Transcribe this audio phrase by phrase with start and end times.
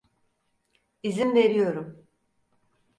[1.03, 2.05] İzin veriyorum.